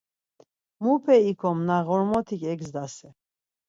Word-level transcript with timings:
Mupe 0.83 1.15
ikom, 1.31 1.57
na 1.67 1.77
ğormotik 1.87 2.41
egzdase 2.53 3.07